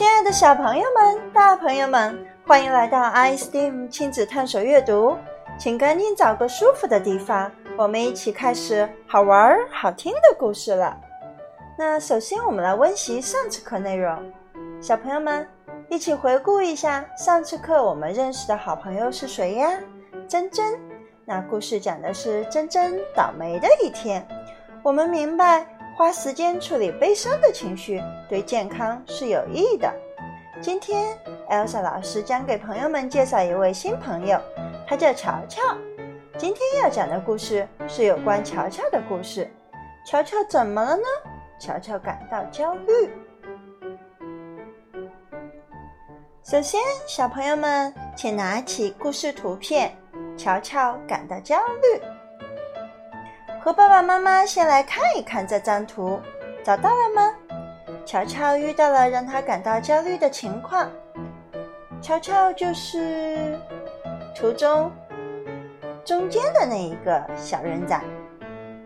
[0.00, 5.14] 亲爱的小朋友们、大朋友们，欢迎来到 iSteam 亲子探索阅读。
[5.58, 10.98] 请赶紧找个舒服的地方，我们一起开始好玩、好听的故事了。
[11.76, 14.18] 那首先，我们来温习上次课内容。
[14.80, 15.46] 小朋友们，
[15.90, 19.70] 一起回顾一下上次课我们认识的好朋友是谁呀？
[20.26, 20.80] 珍珍。
[21.26, 24.26] 那故事讲的是珍珍倒霉的一天。
[24.82, 29.92] 我们明白，花时间处理悲伤的情绪对健康是有益的。
[30.60, 31.16] 今天
[31.50, 34.40] ，Elsa 老师将给朋友们介绍一位新朋友。
[34.86, 35.60] 他叫乔乔，
[36.36, 39.50] 今天要讲的故事是有关乔乔的故事。
[40.04, 41.02] 乔乔怎么了呢？
[41.58, 43.10] 乔乔感到焦虑。
[46.42, 49.94] 首先，小朋友们请拿起故事图片。
[50.36, 52.02] 乔乔感到焦虑，
[53.62, 56.18] 和爸爸妈妈先来看一看这张图，
[56.64, 57.34] 找到了吗？
[58.06, 60.90] 乔乔遇到了让他感到焦虑的情况。
[62.00, 63.58] 乔乔就是。
[64.34, 64.90] 图中
[66.02, 68.00] 中间的那一个小人仔，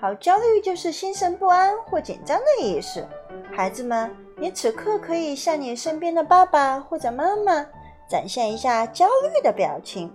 [0.00, 3.06] 好，焦虑就是心神不安或紧张的意思。
[3.54, 7.64] 孩子们，你此刻可以向你身边的爸爸或者妈妈
[8.10, 10.12] 展现一下焦虑的表情，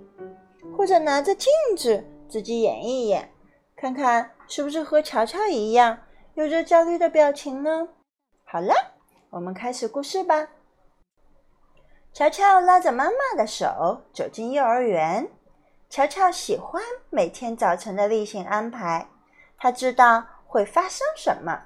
[0.76, 3.30] 或者拿着镜子自己演一演，
[3.78, 6.00] 看看是不是和乔乔一样
[6.34, 7.88] 有着焦虑的表情呢？
[8.44, 8.74] 好了，
[9.30, 10.46] 我们开始故事吧。
[12.12, 15.32] 乔乔拉着妈妈的手走进幼儿园。
[15.90, 19.08] 乔乔喜欢每天早晨的例行安排。
[19.58, 21.64] 他知道会发生什么。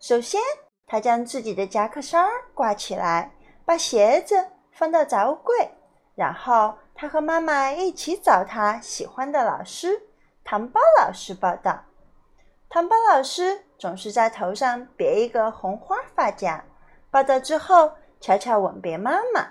[0.00, 0.40] 首先，
[0.86, 3.30] 他将自己的夹克衫挂起来，
[3.66, 5.70] 把鞋子放到杂物柜。
[6.14, 10.00] 然后，他和妈妈一起找他喜欢的老师——
[10.42, 11.84] 糖包老师报道。
[12.72, 16.64] 糖包老师总是在头上别一个红花发夹。
[17.10, 19.46] 报道之后，乔乔吻别妈妈。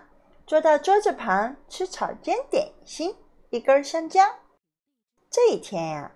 [0.47, 3.16] 坐到桌子旁吃草煎点心，
[3.52, 4.23] 一根香蕉。
[5.30, 6.11] 这一天呀，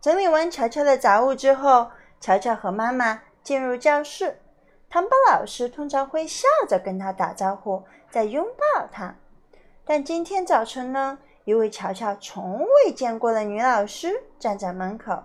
[0.00, 4.40] 整理完乔乔的杂物之后，乔乔和妈妈进入教室。
[4.88, 8.42] 糖宝老师通常会笑着跟他打招呼，再拥
[8.74, 9.14] 抱他。
[9.84, 15.22] 但今天早晨呢，一位乔乔从未见过的女老师站在门口。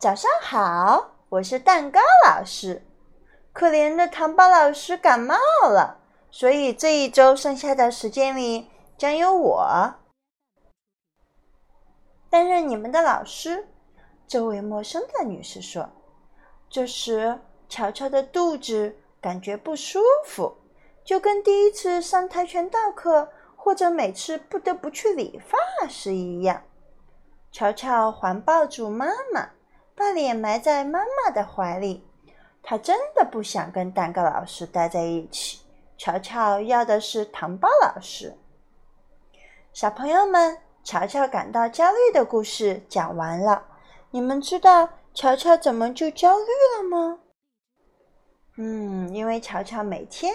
[0.00, 2.82] 早上好，我是蛋糕老师。
[3.52, 5.36] 可怜的糖宝老师感冒
[5.68, 5.98] 了。
[6.30, 9.96] 所以这一周剩下的时间里，将由我
[12.30, 13.68] 担任你们的老师。”
[14.26, 15.90] 这位陌生的女士说。
[16.70, 17.38] 这时，
[17.68, 20.56] 乔乔的肚子感觉不舒服，
[21.04, 26.62] 就跟第一次上跆拳道课或者每次不得不去理发时一样。
[27.52, 29.50] 乔乔环抱住妈妈，
[29.94, 32.06] 把脸埋在妈妈的怀里。
[32.62, 35.60] 他真的不想跟蛋糕老师待在一起。
[35.96, 38.36] 乔乔要的是糖包老师。
[39.72, 43.64] 小朋友们，乔乔感到焦虑的故事讲完了。
[44.10, 46.44] 你们知道乔乔怎么就焦虑
[46.76, 47.18] 了吗？
[48.58, 50.34] 嗯，因为乔乔每天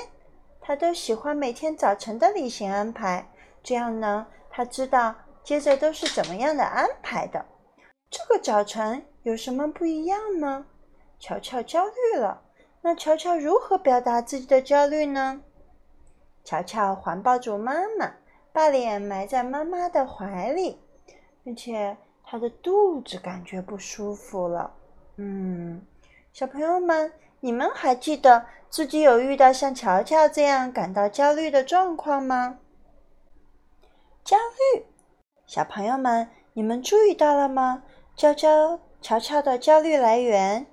[0.62, 5.14] 他都喜欢每天早晨的例行安排，这样呢，他知道
[5.44, 7.46] 接着都是怎么样的安排的。
[8.10, 10.68] 这个早晨有什么不一样呢？
[11.18, 12.44] 乔乔焦虑了。
[12.82, 15.42] 那乔乔如何表达自己的焦虑呢？
[16.44, 18.14] 乔乔环抱住妈妈，
[18.54, 20.80] 把脸埋在妈妈的怀里，
[21.44, 24.72] 并且他的肚子感觉不舒服了。
[25.16, 25.82] 嗯，
[26.32, 32.60] 小朋友们，你们还记得自己有遇到像乔乔这样感到焦虑的状况吗？
[34.24, 34.38] 焦
[34.76, 34.86] 虑，
[35.48, 37.82] 小朋友们，你们注意到了吗？
[38.16, 40.66] 娇娇、乔乔的焦虑来源，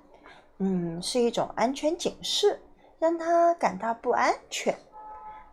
[0.57, 2.59] 嗯，是一种安全警示，
[2.97, 4.75] 让他感到不安全。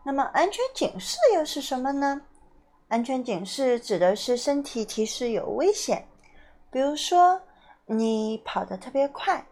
[0.02, 2.22] 那么，安全警示又是什么呢？
[2.88, 6.08] 安全警示指的是身体提示有危险，
[6.70, 7.42] 比如说
[7.84, 9.44] 你跑得特别快，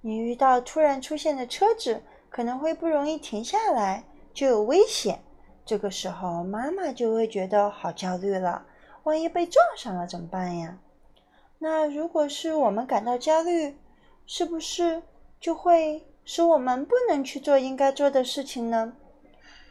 [0.00, 5.20] 你遇到突然出现的车子，可能会不容易停下来，就有危险。
[5.66, 8.64] 这个时候，妈妈就会觉得好焦虑了，
[9.02, 10.78] 万一被撞上了怎么办呀？
[11.62, 13.76] 那如果是我们感到焦虑，
[14.26, 15.00] 是不是
[15.38, 18.94] 就会使我们不能去做应该做的事情呢？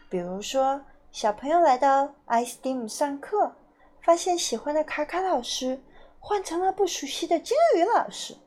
[0.09, 0.79] 比如说，
[1.11, 3.53] 小朋友来到 iSteam 上课，
[4.01, 5.81] 发现喜欢的卡卡老师
[6.17, 8.37] 换成了不熟悉的金鱼老师。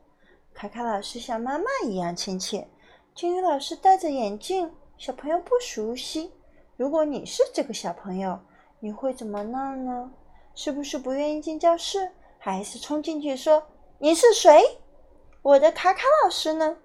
[0.54, 2.66] 卡卡老师像妈妈一样亲切，
[3.14, 6.32] 金鱼老师戴着眼镜，小朋友不熟悉。
[6.78, 8.40] 如果你是这个小朋友，
[8.80, 10.10] 你会怎么弄呢？
[10.54, 12.10] 是不是不愿意进教室，
[12.44, 13.62] 还是冲进去说
[13.96, 14.78] ：“你是谁？
[15.40, 16.76] 我的卡卡老师呢？”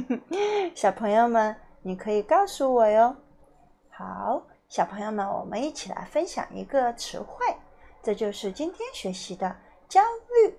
[0.76, 3.16] 小朋友们，你可以告诉我哟。
[3.88, 7.46] 好，小朋友们，我们一起来分享一个词汇，
[8.02, 9.56] 这就是今天学习的
[9.88, 10.54] 焦虑。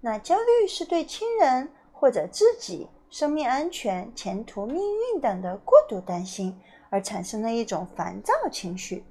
[0.00, 6.58] 那焦虑是对亲人或者自己生命安全、前途、命运等的过度担心
[6.88, 9.04] 而产生的一种烦躁情绪，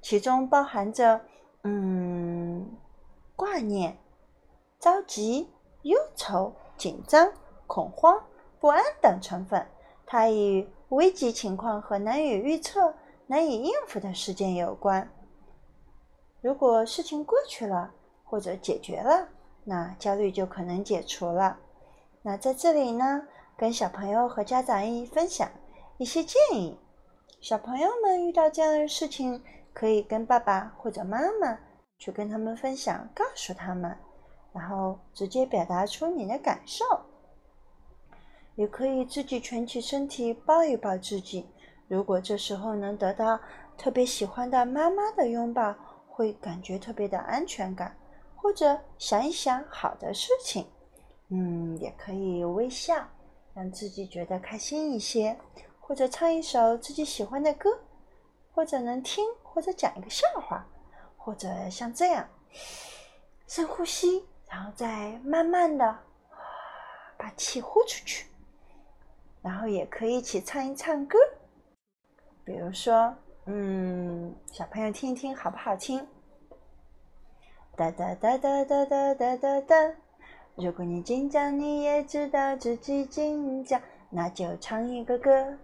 [0.00, 1.20] 其中包含着
[1.64, 2.64] 嗯
[3.38, 3.96] 挂念、
[4.80, 5.48] 着急、
[5.82, 7.32] 忧愁、紧张、
[7.68, 8.20] 恐慌、
[8.58, 9.64] 不安等成分。
[10.04, 12.92] 它与危急情况和难以预测、
[13.28, 15.08] 难以应付的事件有关。
[16.40, 17.92] 如果事情过去了
[18.24, 19.28] 或者解决了，
[19.62, 21.60] 那焦虑就可能解除了。
[22.22, 23.22] 那在这里呢，
[23.56, 25.48] 跟小朋友和家长一分享
[25.96, 26.76] 一些建议。
[27.40, 29.40] 小朋友们遇到这样的事情，
[29.72, 31.56] 可以跟爸爸或者妈妈
[31.98, 33.96] 去跟他们分享，告诉他们，
[34.52, 36.84] 然后直接表达出你的感受。
[38.54, 41.48] 也可以自己蜷起身体抱一抱自己。
[41.86, 43.38] 如果这时候能得到
[43.76, 45.74] 特别喜欢的妈妈的拥抱，
[46.08, 47.96] 会感觉特别的安全感。
[48.34, 50.66] 或者想一想好的事情，
[51.28, 53.06] 嗯，也可以微笑，
[53.54, 55.36] 让自己觉得开心一些。
[55.80, 57.70] 或者唱一首自己喜欢的歌，
[58.52, 60.66] 或者能听或者讲一个笑话，
[61.28, 62.26] 或者像这样
[63.46, 65.98] 深呼吸，然后再慢慢的
[67.18, 68.28] 把气呼出去。
[69.42, 71.18] 然后也可以一起唱一唱歌，
[72.46, 73.14] 比如说，
[73.44, 76.08] 嗯，小朋友听一听好不好听？
[77.76, 79.76] 哒哒哒哒哒哒哒哒哒。
[80.54, 83.78] 如果你紧张，你也知道自己紧张，
[84.08, 85.58] 那就唱一个歌。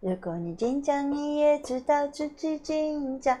[0.00, 3.40] 如果你紧张，你也知道自己紧张，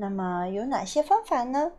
[0.00, 1.72] 那么有哪些方法呢？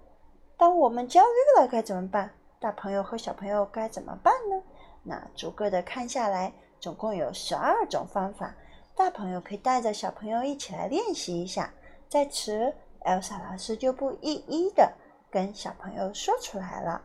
[0.58, 2.30] 当我们焦虑了该怎么办？
[2.60, 4.62] 大朋友和小朋友该怎么办呢？
[5.04, 6.52] 那逐个的看下来。
[6.82, 8.54] 总共有十二种方法，
[8.96, 11.74] 大朋友可以带着小朋友一起来练习一下。
[12.10, 12.74] 在此
[13.06, 14.92] ，Elsa 老师就不一一的
[15.30, 17.02] 跟小朋友说出来了。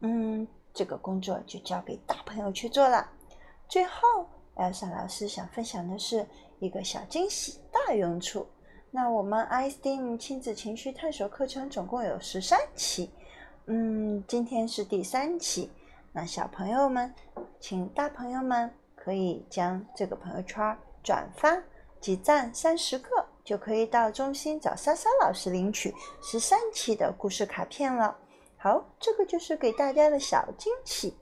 [0.00, 3.08] 嗯，这个工作就交给大朋友去做了。
[3.68, 6.26] 最后，Elsa 老师想分享的是
[6.58, 8.46] 一个小惊喜大用处。
[8.90, 13.10] 那我们 iSteam 亲子情绪探索课程总共有十三期，
[13.66, 15.70] 嗯，今天是第三期。
[16.12, 17.14] 那小朋友们，
[17.58, 18.70] 请大朋友们。
[19.02, 21.58] 可以将这个朋友圈转发
[22.02, 23.08] 集赞三十个，
[23.42, 28.14] 就可以到中心找莎莎老师领取十三期的故事卡片了。
[28.58, 31.16] 好，这个就是给大家的小惊喜。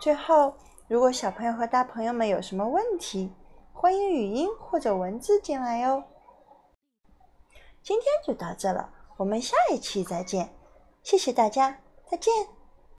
[0.00, 0.54] 最后，
[0.86, 3.32] 如果小朋友和大朋友们有什么问题，
[3.72, 6.04] 欢迎语音或者文字进来哟。
[7.88, 10.54] 今天就到这了，我们下一期再见，
[11.02, 12.57] 谢谢大家，再见。